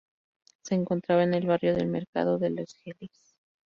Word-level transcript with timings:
Se 0.63 0.73
encontraba 0.73 1.21
en 1.23 1.35
el 1.35 1.45
barrio 1.45 1.75
del 1.75 1.85
mercado 1.85 2.39
de 2.39 2.49
Les 2.49 2.75
Halles. 2.87 3.35